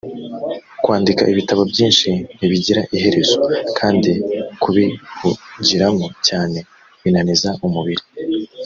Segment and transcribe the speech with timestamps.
[0.83, 3.39] kwandika ibitabo byinshi ntibigira iherezo
[3.77, 4.11] kandi
[4.61, 6.57] kubihugiramo cyane
[7.01, 8.03] binaniza umubiri